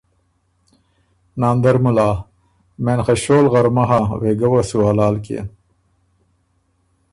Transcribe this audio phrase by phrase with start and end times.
[1.39, 2.09] ناندر مُلا
[2.83, 5.47] ـــ”مېن خه ݭول غرمۀ هۀ۔ وېګۀ وه سو حلال کيېن“